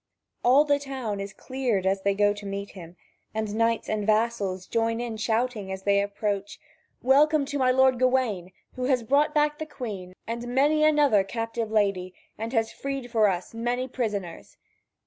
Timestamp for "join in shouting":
4.65-5.71